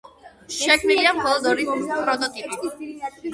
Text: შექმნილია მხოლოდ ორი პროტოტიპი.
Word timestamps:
შექმნილია 0.53 1.11
მხოლოდ 1.17 1.45
ორი 1.51 1.67
პროტოტიპი. 1.69 2.91